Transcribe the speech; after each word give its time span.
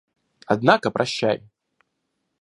Однако 0.47 0.89
прощай! 0.89 1.43